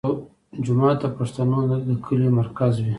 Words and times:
جومات 0.65 0.97
د 1.03 1.05
پښتنو 1.17 1.59
د 1.87 1.89
کلي 2.05 2.29
مرکز 2.39 2.73
وي. 2.83 2.89